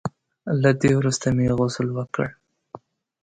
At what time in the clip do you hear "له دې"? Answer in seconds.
0.61-0.91